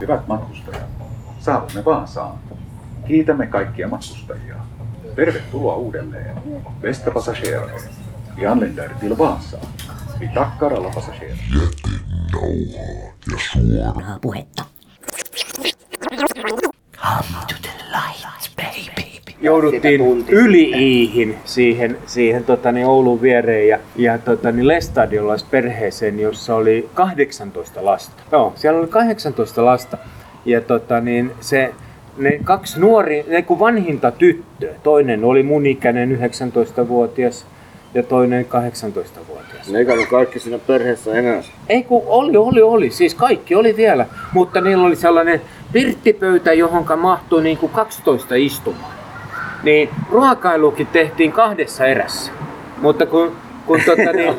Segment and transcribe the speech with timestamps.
[0.00, 0.86] Hyvät matkustajat,
[1.40, 2.38] saavumme Vaasaan.
[3.06, 4.54] Kiitämme kaikkia matkustajia.
[5.16, 6.36] Tervetuloa uudelleen.
[6.80, 7.80] Bästa passagerare.
[8.36, 9.58] Vi anländer till Vasa.
[10.20, 11.38] Vi tackar alla passagerare.
[11.52, 12.40] Jätenauhaa
[13.32, 14.64] ja suoraa puhetta.
[16.96, 17.49] Come
[19.40, 26.88] jouduttiin yli-iihin siihen, siihen tota, niin Oulun viereen ja, ja tota, niin Lestadiolaisperheeseen, jossa oli
[26.94, 28.22] 18 lasta.
[28.32, 29.98] Joo, siellä oli 18 lasta.
[30.44, 31.74] Ja tota, niin se,
[32.18, 37.46] ne kaksi nuori, ne kun vanhinta tyttöä, toinen oli mun ikäinen 19-vuotias
[37.94, 39.68] ja toinen 18-vuotias.
[39.70, 41.42] Ne ei käynyt kaikki siinä perheessä enää.
[41.68, 42.90] Ei kun oli, oli, oli.
[42.90, 44.06] Siis kaikki oli vielä.
[44.32, 45.40] Mutta niillä oli sellainen
[45.72, 48.99] pirttipöytä, johon mahtui niin kuin 12 istumaan.
[49.62, 52.32] Niin ruokailukin tehtiin kahdessa erässä.
[52.82, 53.32] Mutta kun,
[53.66, 54.34] kun tota niin...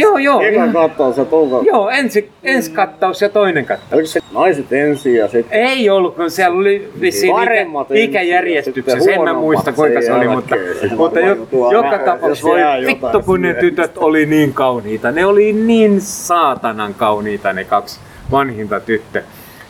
[0.00, 0.40] joo, joo.
[0.40, 1.60] Eka kattaus ja toka.
[1.66, 3.92] Joo, ensi, ensi kattaus ja toinen kattaus.
[3.92, 5.60] Oliko se naiset ensin ja sitten...
[5.60, 9.12] Ei ollut, kun siellä oli vissiin ikä, ikäjärjestyksessä.
[9.12, 10.56] En mä muista kuinka se oli, mutta,
[10.96, 11.36] mutta jo,
[11.72, 15.10] joka tapauksessa voi vittu kun ne tytöt oli niin kauniita.
[15.10, 19.22] Ne oli niin saatanan kauniita ne kaksi vanhinta tyttöä.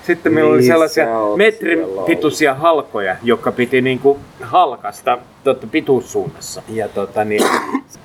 [0.06, 6.62] Sitten meillä oli Niin sellaisia metrin pituisia halkoja, jotka piti niinku halkasta totta, pituussuunnassa.
[6.68, 7.42] Ja tota, niin,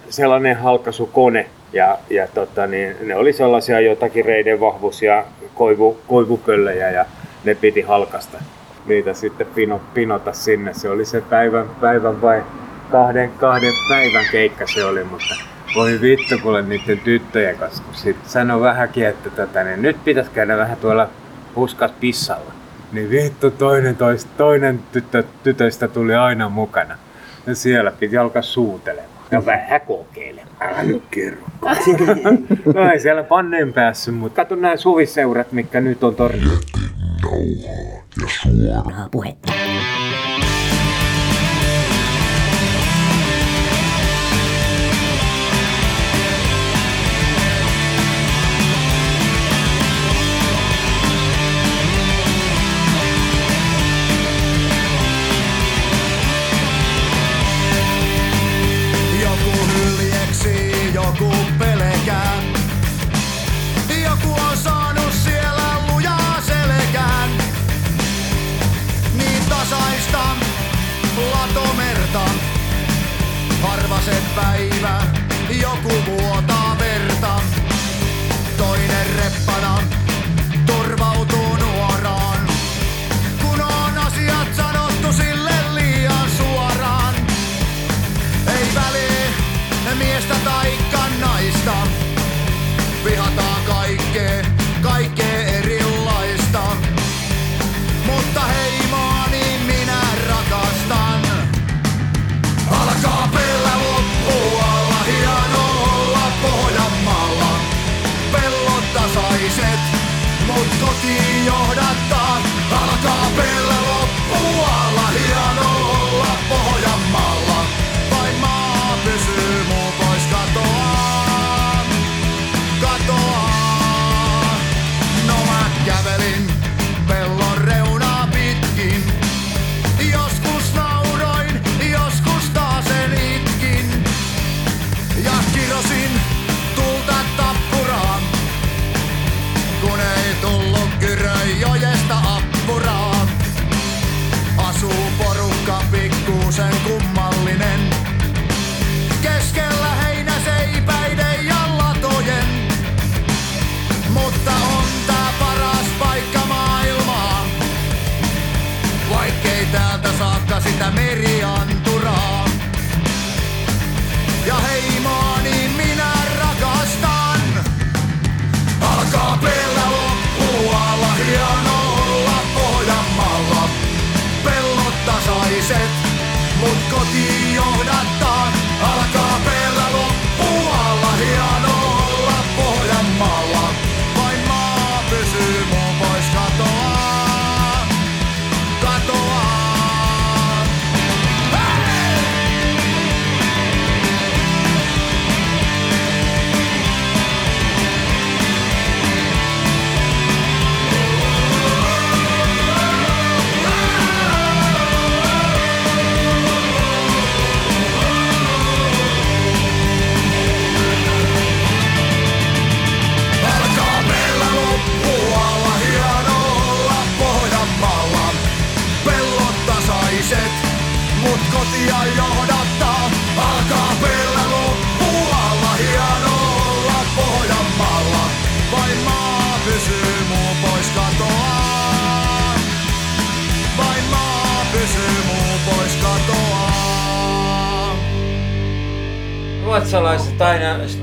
[0.10, 1.48] sellainen halkaisukone.
[1.74, 7.06] Ja, ja tota, niin, ne oli sellaisia jotakin reiden vahvuisia koivu, koivupöllejä ja
[7.44, 8.38] ne piti halkasta.
[8.86, 10.74] Niitä sitten pino, pinota sinne.
[10.74, 12.44] Se oli se päivän, päivän vai
[12.92, 15.36] kahden, kahden päivän keikka se oli, mutta
[15.76, 20.32] voi vittu kuule niiden tyttöjen kanssa, kun sit sanoi vähänkin, että tätä, niin nyt pitäisi
[20.32, 21.10] käydä vähän tuolla
[21.54, 22.52] puskas pissalla.
[22.92, 26.98] Niin vittu toinen, tois, toinen tyttö, tytöistä tuli aina mukana.
[27.48, 29.10] Ja siellä piti alkaa suutelemaan.
[29.32, 30.56] Ja vähän kokeilemaan.
[30.62, 31.42] Älä nyt kerro.
[32.74, 36.60] No ei siellä panneen päässyt, mutta kato nämä suviseurat, mikä nyt on tornilla.
[37.24, 39.52] Jätenauhaa ja suoraa puhetta.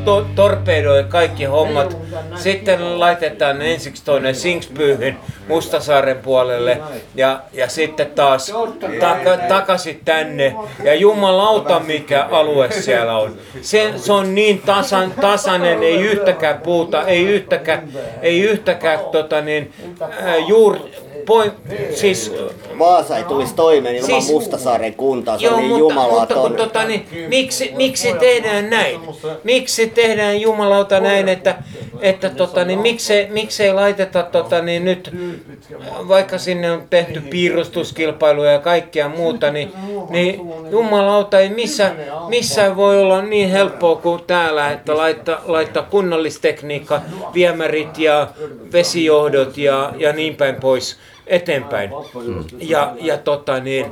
[0.07, 1.97] To- torpedoi kaikki hommat.
[2.37, 5.17] Sitten laitetaan ensiksi tuonne Singspyyhin
[5.49, 6.79] Mustasaaren puolelle
[7.15, 8.53] ja, ja sitten taas
[9.01, 10.57] taka, takaisin tänne.
[10.85, 13.37] Ja jumalauta mikä alue siellä on.
[13.61, 17.89] Se, se on niin tasan, tasainen, ei yhtäkään puuta, ei yhtäkään,
[18.23, 20.79] ei yhtäkään tota niin, ää, juur,
[21.27, 21.53] poi,
[21.95, 22.33] siis
[22.79, 26.57] Vaasa ei tulisi toimeen ilman Siis- Mustasaaren kuntaa, se Joo, on niin mutta, mutta kun,
[26.57, 29.01] tota, niin, miksi, miksi tehdään näin?
[29.45, 31.55] Miksi tehdään jumalauta näin, että,
[32.01, 35.17] että tota, niin, miksei, miksei laiteta tota, niin, nyt,
[36.09, 39.73] vaikka sinne on tehty piirustuskilpailuja ja kaikkea muuta, niin,
[40.11, 40.41] niin
[40.71, 41.97] jumalauta ei missään,
[42.29, 47.01] missään voi olla niin helppoa kuin täällä, että laittaa, laittaa kunnallistekniikka,
[47.35, 48.29] viemärit ja
[48.73, 51.91] vesijohdot ja, ja niin päin pois eteenpäin.
[52.61, 53.87] Ja, ja tota niin,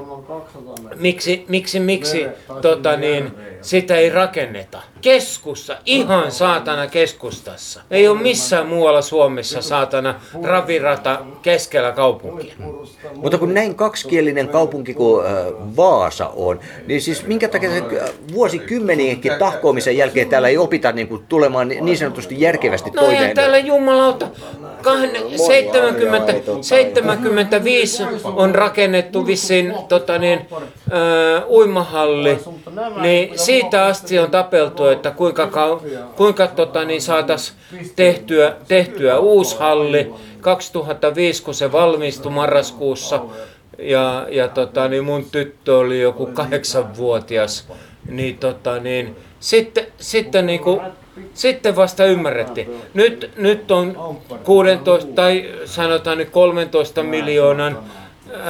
[0.96, 2.26] miksi, miksi, miksi
[2.62, 3.30] tota niin,
[3.62, 4.82] sitä ei rakenneta?
[5.00, 7.80] Keskussa, ihan saatana keskustassa.
[7.90, 12.54] Ei ole missään muualla Suomessa saatana ravirata keskellä kaupunkia.
[13.16, 15.32] Mutta kun näin kaksikielinen kaupunki kuin äh,
[15.76, 21.08] Vaasa on, niin siis minkä takia se äh, vuosikymmenienkin tahkoamisen jälkeen täällä ei opita niin
[21.08, 23.34] kuin, tulemaan ni- niin sanotusti järkevästi No toimeen?
[23.34, 24.26] täällä jumalauta,
[24.82, 30.46] kahden- 70, 75 on rakennettu vissiin tota niin,
[30.92, 32.38] ö, uimahalli,
[33.00, 35.50] niin siitä asti on tapeltu, että kuinka,
[36.16, 37.58] kuinka tota niin, saataisiin
[37.96, 40.14] tehtyä, tehtyä uusi halli.
[40.40, 43.20] 2005, kun se valmistui marraskuussa,
[43.78, 47.68] ja, ja tota, niin mun tyttö oli joku kahdeksanvuotias,
[48.08, 50.80] niin, tota, niin sitten, sitten niin kuin,
[51.34, 52.70] sitten vasta ymmärrettiin.
[52.94, 57.78] Nyt, nyt on 16 tai sanotaan nyt 13 miljoonan
[58.32, 58.42] ää,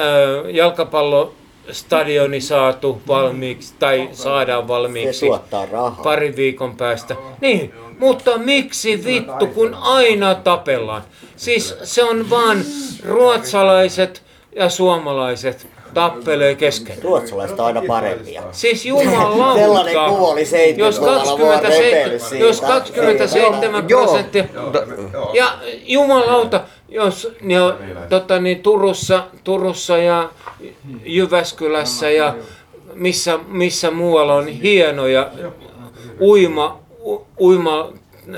[1.69, 6.00] jalkapallostadioni saatu valmiiksi tai saadaan Se valmiiksi tuottaa rahaa.
[6.02, 7.16] parin viikon päästä.
[7.40, 11.02] Niin, mutta miksi vittu, kun aina tapellaan?
[11.37, 12.64] Siis se on vaan
[13.08, 14.22] ruotsalaiset
[14.56, 17.02] ja suomalaiset tappelee kesken.
[17.02, 18.43] Ruotsalaiset on aina parempia.
[18.52, 19.55] Siis jumalauta.
[19.60, 22.44] Sellainen kuva oli 70-luvulla, jos mä oon 27, repellyt siitä.
[22.44, 24.44] jos 27 Joo, prosenttia.
[25.34, 25.52] Ja
[25.84, 26.60] jumalauta,
[26.94, 27.75] jos jo,
[28.08, 30.31] tota niin, Turussa, Turussa ja
[31.05, 32.35] Jyväskylässä ja
[32.94, 35.31] missä, missä muualla on hienoja
[36.20, 37.88] uima, u, uima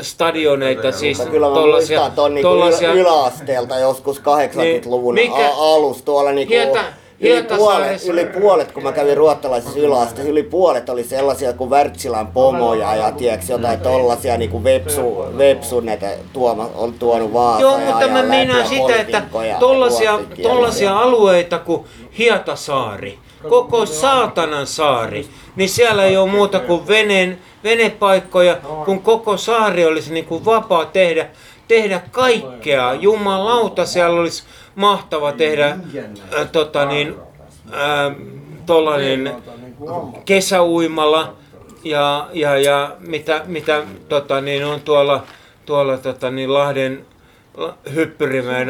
[0.00, 5.74] stadioneita, siis kyllä mä tollasia, muistan niinku tollasia, ylä- yläasteelta joskus 80-luvun Niin, mikä- a-
[5.74, 6.84] alussa tuolla niinku Hieta-
[7.20, 12.26] yli, puolet, yli puolet, kun mä kävin ruottalaisessa yläasteessa, yli puolet oli sellaisia kuin Wärtsilän
[12.26, 18.08] pomoja ja tiedätkö, jotain tollasia niinku Vepsu, Vepsu näitä tuoma, on tuonut Vaasa Joo, mutta
[18.08, 19.22] mä meinaan sitä, että
[19.60, 21.84] tollasia, tollasia alueita kuin
[22.18, 23.18] Hietasaari,
[23.48, 25.26] koko saatanan saari,
[25.56, 30.84] niin siellä ei ole muuta kuin veneen, venepaikkoja, kun koko saari olisi niin kuin vapaa
[30.84, 31.26] tehdä,
[31.68, 32.94] tehdä kaikkea.
[32.94, 34.42] Jumalauta, siellä olisi
[34.76, 37.14] mahtava tehdä äh, tota niin,
[37.72, 38.16] äh,
[38.66, 39.34] tollainen
[40.24, 41.34] kesäuimala
[41.84, 45.22] ja, ja, ja mitä, mitä tota niin, on tuolla,
[45.66, 47.06] tuolla tota niin, Lahden
[47.54, 48.68] La- Hyppyrimäen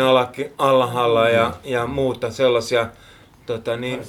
[0.59, 2.87] alhaalla ja, ja muuta sellaisia
[3.47, 4.01] tota niin,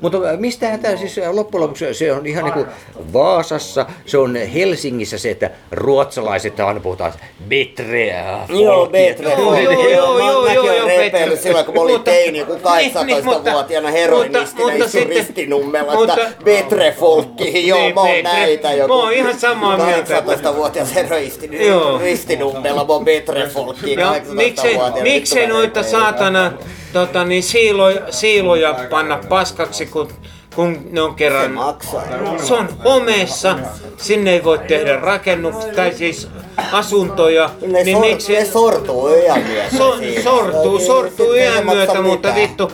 [0.00, 2.66] Mutta mistä tämä siis loppujen lopuksi, se on ihan niin kuin
[3.12, 7.12] Vaasassa, se on Helsingissä se, että ruotsalaiset aina puhutaan
[7.48, 8.38] betreä.
[8.48, 9.32] Joo, Betre.
[9.32, 11.36] Joo, joo, joo, joo, joo, joo, Betre.
[11.36, 17.66] silloin, kun mä olin teini, joku niin, niin, mutta- 18-vuotiaana heroinistina sitten- ristinummella, että Betre-folkki,
[17.68, 18.22] joo, Niin, mä oon Betre.
[18.32, 18.94] näitä joku.
[18.94, 20.20] Mä oon ihan samaa mieltä.
[20.20, 21.98] 18-vuotias heroisti Joo.
[21.98, 23.92] ristinummella, mä oon Betre-folkki.
[24.00, 26.52] ja miksei, 18-vuotiaana miksei noita saatana
[26.94, 30.08] tota niin, siiloja, siiloja panna paskaksi, kun,
[30.54, 32.02] kun ne on Se kerran maksaa.
[32.46, 33.58] Se on homeessa,
[33.96, 36.28] sinne ei voi tehdä rakennuksia tai siis
[36.72, 42.02] asuntoja, Ne, niin sor, miksi ne sortuu yön myötä so, sortuu, sortuu yön maksa myötä,
[42.02, 42.48] mutta mitään.
[42.48, 42.72] vittu,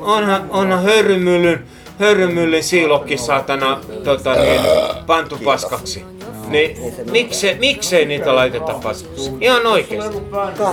[0.00, 1.64] onhan, onhan hörrymyllyn,
[1.98, 4.60] hörrymyllyn siilokki saatana tota, niin,
[5.06, 6.04] pantu paskaksi.
[6.50, 6.76] Niin
[7.10, 9.30] miksei, miksei niitä laiteta paskaksi?
[9.40, 10.20] Ihan oikeesti.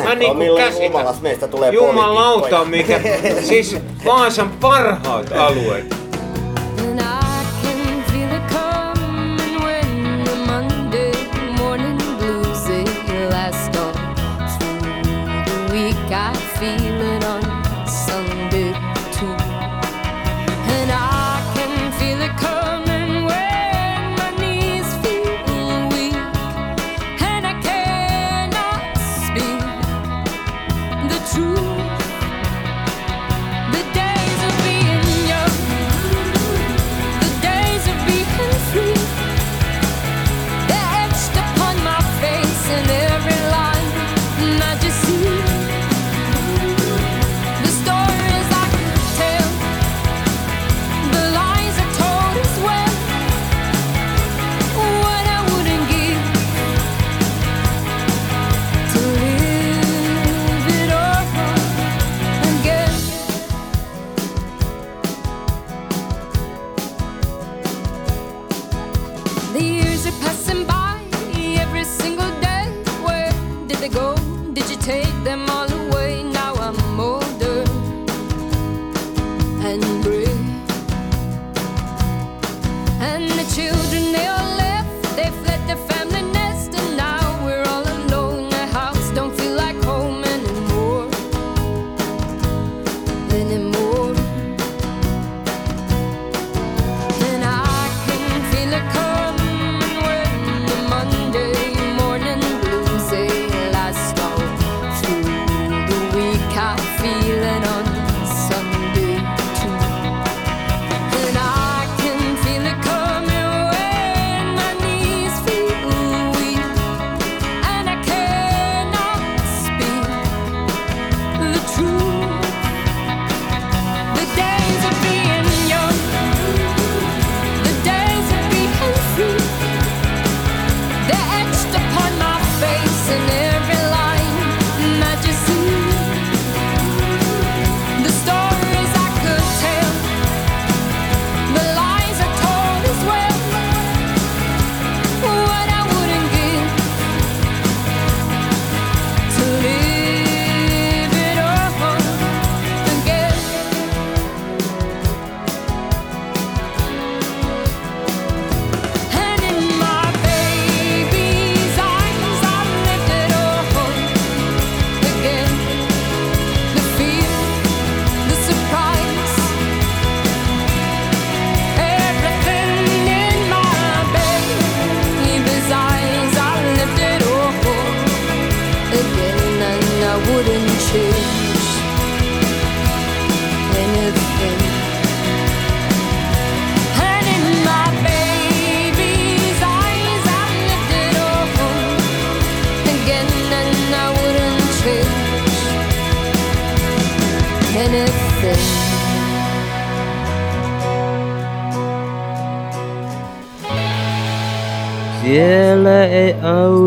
[0.04, 0.88] Mä niinku käsitän.
[0.88, 3.00] humalassa meistä tulee Jumalauta, mikä,
[3.44, 6.07] siis Vaasan parhaat alueet.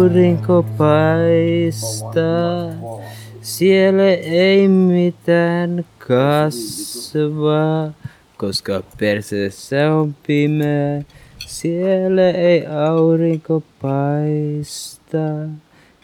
[0.01, 2.21] Aurinko paista,
[3.41, 7.93] siellä ei mitään kasvaa,
[8.37, 11.03] koska perseessä on pimeä.
[11.47, 15.19] Siellä ei aurinko paista,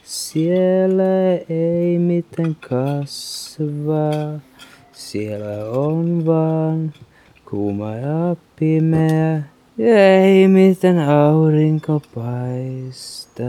[0.02, 4.40] siellä ei mitään kasvaa,
[4.92, 6.92] siellä on vaan
[7.50, 9.55] kuuma ja pimeä.
[9.78, 13.42] Ei mitään aurinko paista,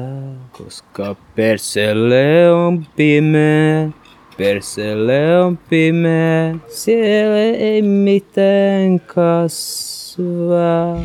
[0.52, 3.90] koska perselle on pimeä.
[4.38, 10.98] Perselle on pimeä, siellä ei mitään kasvaa.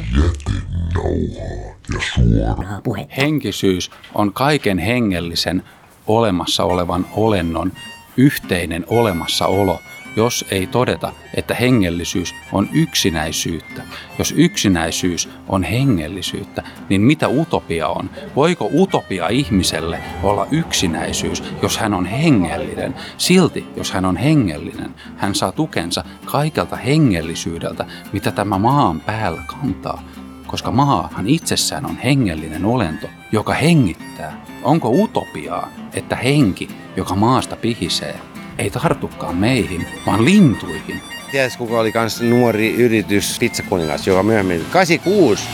[3.17, 5.63] Henkisyys on kaiken hengellisen
[6.07, 7.73] olemassa olevan olennon
[8.17, 9.79] yhteinen olemassaolo,
[10.17, 13.83] jos ei todeta, että hengellisyys on yksinäisyyttä.
[14.19, 18.11] Jos yksinäisyys on hengellisyyttä, niin mitä utopia on?
[18.37, 22.95] Voiko utopia ihmiselle olla yksinäisyys, jos hän on hengellinen?
[23.19, 30.03] Silti, jos hän on hengellinen, hän saa tukensa kaikelta hengellisyydeltä, mitä tämä maan päällä kantaa
[30.47, 34.45] koska maahan itsessään on hengellinen olento, joka hengittää.
[34.63, 38.21] Onko utopiaa, että henki, joka maasta pihisee,
[38.59, 41.01] ei tartukaan meihin, vaan lintuihin?
[41.31, 45.45] Tiedätkö, kuka oli kans nuori yritys pizzakuningas, joka myöhemmin 86,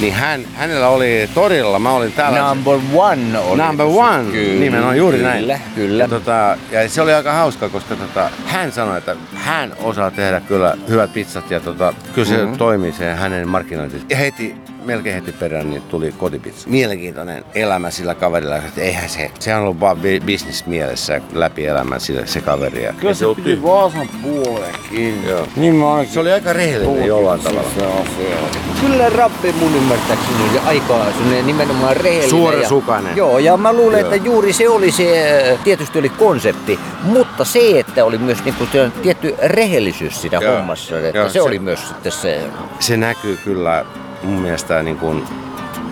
[0.00, 2.48] niin hän, hänellä oli torilla, mä olin täällä.
[2.48, 3.62] Number one oli.
[3.62, 5.60] Number one, Kyllä, nimenomaan juuri kyllä, näin.
[5.74, 10.10] Kyllä, Ja, tota, ja se oli aika hauska, koska tota, hän sanoi, että hän osaa
[10.10, 12.54] tehdä kyllä hyvät pizzat ja tota, kyllä se Mhm.
[12.56, 14.02] toimii se hänen markkinointi.
[14.08, 16.70] Ja heti melkein heti perään niin tuli kotipizza.
[16.70, 21.66] Mielenkiintoinen elämä sillä kaverilla, että eihän se, se on ollut vaan bi- business mielessä läpi
[21.66, 22.84] elämän sillä, se kaveri.
[22.84, 25.24] Ja Kyllä se piti Vaasan puoleenkin.
[25.26, 25.46] Joo.
[25.56, 26.14] Niin mä ainakin.
[26.14, 27.68] Se oli aika rehellinen jollain tavalla.
[27.78, 28.36] Se asia.
[28.80, 31.06] Kyllä Rappi mun ymmärtääkseni oli aika
[31.46, 32.30] nimenomaan rehellinen.
[32.30, 33.10] Suorasukainen.
[33.10, 34.10] Ja, joo, ja mä luulen, Joo.
[34.12, 38.90] että juuri se oli se, tietysti oli konsepti, mutta se, että oli myös niinku se
[39.02, 40.56] tietty rehellisyys siinä Joo.
[40.56, 42.40] hommassa, että Joo, se, se- oli myös sitten se.
[42.80, 43.84] Se näkyy kyllä
[44.22, 45.24] mun mielestä niin kuin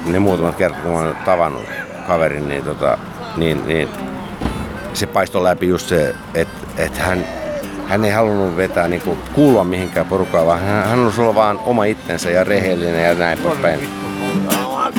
[0.07, 1.65] ne muutamat kertat, kun mä oon tavannut
[2.07, 2.99] kaverin, niin, tota,
[3.37, 3.89] niin, niin
[4.95, 7.25] se paistoi läpi just se, että et hän,
[7.89, 11.59] hän ei halunnut vetää niin kuin, kuulua mihinkään porukkaan, vaan hän, hän halusi olla vaan
[11.59, 13.89] oma itsensä ja rehellinen ja näin poispäin.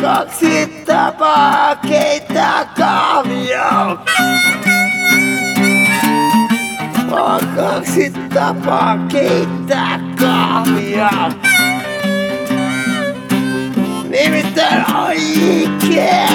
[0.01, 3.98] Kaksi tapaa keittää kahvia.
[7.55, 11.09] Kaksi tapaa keittää kahvia.
[14.24, 16.28] Nimittäin oikea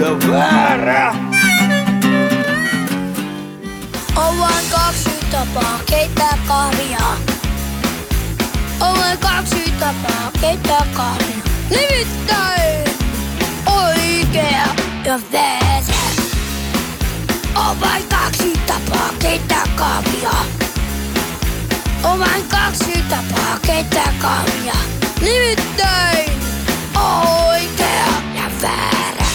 [0.00, 1.14] ja väärä.
[4.16, 6.98] On vain kaksi tapaa keittää kahvia.
[8.80, 11.36] On vain kaksi tapaa keittää kahvia.
[11.70, 12.84] Nimittäin
[13.66, 14.66] oikea
[15.04, 16.00] ja väärä.
[17.54, 20.30] On vain kaksi tapaa keittää kahvia.
[22.04, 24.99] On vain kaksi tapaa keittää kahvia.
[25.20, 26.30] Nimittäin
[27.48, 29.26] oikea ja väärä.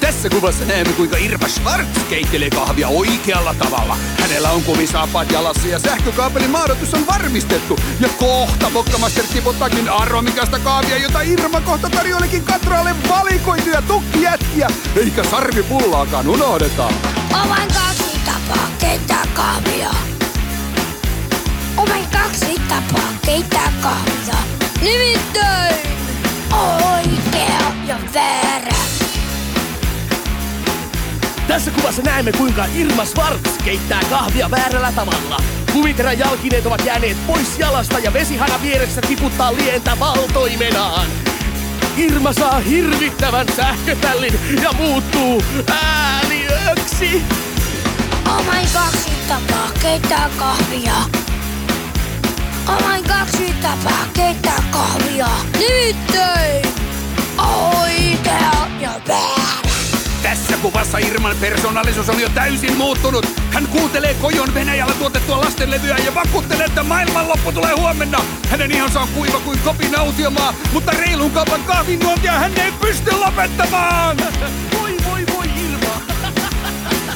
[0.00, 3.96] Tässä kuvassa näemme, kuinka Irma Schwartz keittelee kahvia oikealla tavalla.
[4.20, 7.78] Hänellä on kumisaapaat jalassa ja sähkökaapelin maadotus on varmistettu.
[8.00, 14.68] Ja kohta Bokkamaster tiputtaakin aromikasta kahvia, jota Irma kohta tarjoilekin Katraalle valikoituja tukkijätkiä.
[14.96, 16.84] Eikä sarvipullaakaan unohdeta.
[17.42, 20.09] On vain kaksi tapaa keittää kahvia.
[23.26, 24.34] Keittää kahvia.
[24.82, 25.76] Nimittäin
[26.62, 28.76] oikea ja väärä.
[31.48, 35.42] Tässä kuvassa näemme, kuinka Irma Schwartz keittää kahvia väärällä tavalla.
[35.72, 41.06] Kumiterän jalkineet ovat jääneet pois jalasta ja vesihana vieressä tiputtaa lientä valtoimenaan.
[41.96, 47.22] Irma saa hirvittävän sähkötällin ja muuttuu ääliöksi.
[48.38, 50.94] On vain kaksi tapaa keittää kahvia.
[52.66, 55.28] Vain kaksi tapaa keittää kahvia.
[55.58, 56.66] Nimittäin
[57.38, 59.60] oikea ja väärä.
[60.22, 63.26] Tässä kuvassa Irman persoonallisuus on jo täysin muuttunut.
[63.50, 68.20] Hän kuuntelee Kojon Venäjällä tuotettua lastenlevyä ja vakuuttelee, että maailmanloppu tulee huomenna.
[68.50, 74.16] Hänen ihonsa on kuiva kuin kopin autiomaa, mutta reilun kaupan kahvinjuontia hän ei pysty lopettamaan.
[74.80, 76.00] Voi voi voi Irma.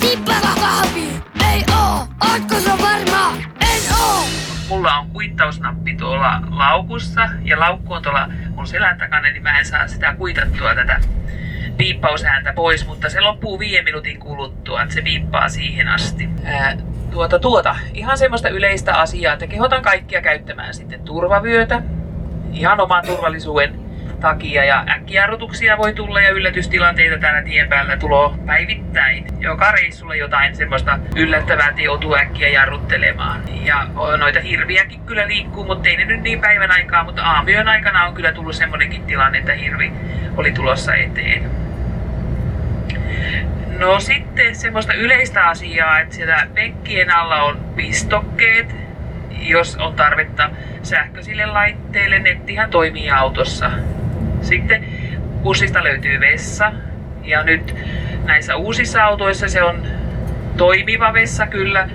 [0.00, 1.08] Tippala kahvi.
[1.52, 2.06] Ei oo.
[2.32, 3.32] Ootko sä varma?
[3.60, 4.24] En oo.
[4.68, 9.64] Mulla on kuittausnappi tuolla laukussa ja laukku on tuolla mun selän takana, niin mä en
[9.64, 11.00] saa sitä kuitattua tätä
[11.78, 16.28] viippausääntä pois, mutta se loppuu viiden minuutin kuluttua, että se viippaa siihen asti.
[16.44, 16.76] Ää,
[17.10, 21.82] tuota, tuota, ihan semmoista yleistä asiaa, että kehotan kaikkia käyttämään sitten turvavyötä,
[22.52, 23.83] ihan oman turvallisuuden
[24.24, 29.24] takia ja äkkijarrutuksia voi tulla ja yllätystilanteita täällä tien päällä tulo päivittäin.
[29.40, 33.42] Joka reissulla jotain semmoista yllättävää, että joutuu äkkiä jarruttelemaan.
[33.64, 33.86] Ja
[34.18, 38.14] noita hirviäkin kyllä liikkuu, mutta ei ne nyt niin päivän aikaa, mutta aamuyön aikana on
[38.14, 39.92] kyllä tullut semmonenkin tilanne, että hirvi
[40.36, 41.50] oli tulossa eteen.
[43.78, 48.74] No sitten semmoista yleistä asiaa, että siellä penkkien alla on pistokkeet,
[49.30, 50.50] jos on tarvetta
[50.82, 53.70] sähköisille laitteille, nettihän toimii autossa.
[54.44, 54.84] Sitten
[55.42, 56.72] bussista löytyy vessa.
[57.24, 57.74] Ja nyt
[58.24, 59.86] näissä uusissa autoissa se on
[60.56, 61.88] toimiva vessa kyllä,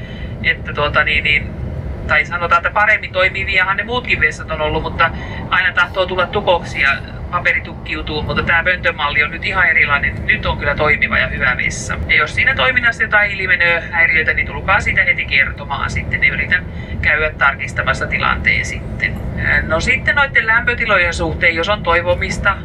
[0.43, 1.58] että tuota niin, niin
[2.09, 5.11] tai sanotaan, että paremmin toimiviahan ne muutkin vessat on ollut, mutta
[5.49, 6.89] aina tahtoo tulla tukoksia,
[7.31, 10.25] paperi tukkiutuu, mutta tämä pöntömalli on nyt ihan erilainen.
[10.25, 11.97] Nyt on kyllä toimiva ja hyvä vessa.
[12.07, 16.21] Ja jos siinä toiminnassa jotain ilmenee häiriöitä, niin tulkaa siitä heti kertomaan sitten.
[16.21, 16.65] Niin yritän
[17.01, 19.13] käydä tarkistamassa tilanteen sitten.
[19.67, 22.57] No sitten noiden lämpötilojen suhteen, jos on toivomista,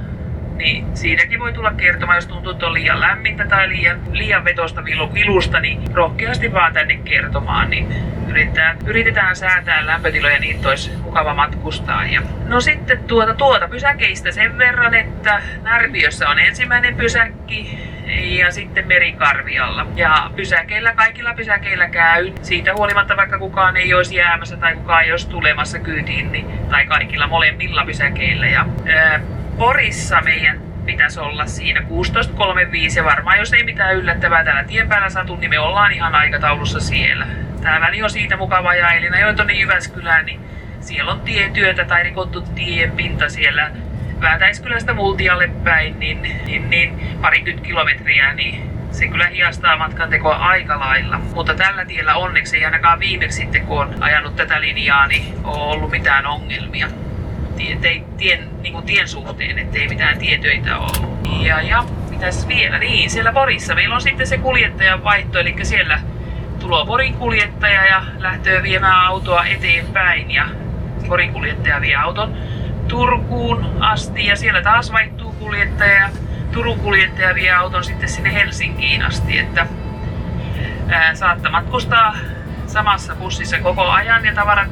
[0.56, 4.84] niin siinäkin voi tulla kertomaan, jos tuntuu, että on liian lämmintä tai liian, liian vetosta
[4.84, 7.88] vilu- vilusta, niin rohkeasti vaan tänne kertomaan, niin
[8.28, 12.04] yritetään, yritetään säätää lämpötiloja niin, että olisi mukava matkustaa.
[12.04, 18.86] Ja, no sitten tuota, tuota pysäkeistä sen verran, että Närpiössä on ensimmäinen pysäkki ja sitten
[18.86, 19.86] merikarvialla.
[19.96, 22.32] Ja pysäkeillä, kaikilla pysäkeillä käy.
[22.42, 26.86] Siitä huolimatta vaikka kukaan ei olisi jäämässä tai kukaan ei olisi tulemassa kyytiin, niin, tai
[26.86, 28.46] kaikilla molemmilla pysäkeillä.
[28.46, 29.20] Ja, ää,
[29.58, 31.86] Porissa meidän pitäisi olla siinä 16.35
[32.96, 36.80] ja varmaan jos ei mitään yllättävää täällä tien päällä satu, niin me ollaan ihan aikataulussa
[36.80, 37.26] siellä.
[37.62, 40.40] Tää väli on siitä mukava ja Elina jo tonne Jyväskylään, niin
[40.80, 43.70] siellä on tietyötä tai rikottu tienpinta siellä
[44.20, 50.80] Väätäiskylästä Multialle päin, niin, niin, niin parikymmentä kilometriä, niin se kyllä hiastaa matkan tekoa aika
[50.80, 51.18] lailla.
[51.18, 55.72] Mutta tällä tiellä onneksi ei ainakaan viimeksi sitten, kun on ajanut tätä linjaa, niin ole
[55.74, 56.88] ollut mitään ongelmia
[57.56, 61.18] tien, tien, tien, niin kuin tien suhteen, ettei mitään tietöitä ollut.
[61.40, 62.78] Ja, ja mitäs vielä?
[62.78, 66.00] Niin, siellä Porissa meillä on sitten se kuljettajan vaihto, eli siellä
[66.58, 70.48] tulo Porin kuljettaja ja lähtee viemään autoa eteenpäin ja
[71.08, 72.36] Porin kuljettaja vie auton
[72.88, 76.08] Turkuun asti ja siellä taas vaihtuu kuljettaja ja
[76.52, 79.66] Turun kuljettaja vie auton sitten sinne Helsinkiin asti, että
[80.88, 82.16] ää, saatta matkustaa
[82.66, 84.66] samassa bussissa koko ajan ja tavara,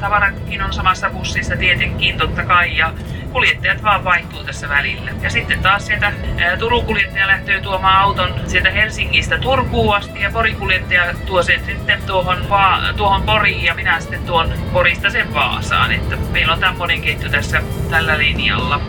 [0.00, 2.92] tavarakin on samassa bussissa tietenkin totta kai ja
[3.32, 5.10] kuljettajat vaan vaihtuu tässä välillä.
[5.22, 6.12] Ja sitten taas sieltä
[6.58, 12.02] Turun kuljettaja lähtee tuomaan auton sieltä Helsingistä Turkuun asti ja Porin kuljettaja tuo sen sitten
[12.06, 15.92] tuohon, Va- tuohon Poriin ja minä sitten tuon Porista sen Vaasaan.
[15.92, 18.80] Että meillä on tämmöinen ketju tässä tällä linjalla.